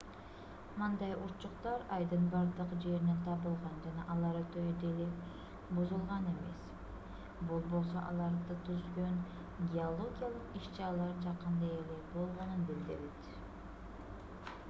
[0.77, 5.05] мындай урчуктар айдын бардык жеринен табылган жана алар өтө деле
[5.79, 6.65] бузулган эмес
[7.51, 9.21] бул болсо аларды түзгөн
[9.75, 13.33] геологиялык иш-чаралар жакында эле болгонун билдирет